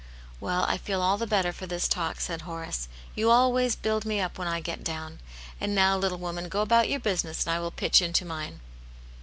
[0.39, 2.87] "Well, I feel all the better for this talk," said Horace.
[3.13, 5.19] "You always build me up when I get down.
[5.59, 8.61] And now, little woman, go about your business, and I will pitch into mine."